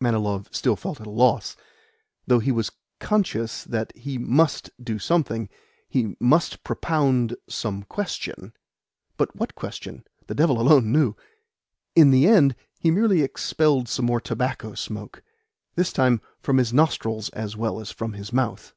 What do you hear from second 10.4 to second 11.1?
alone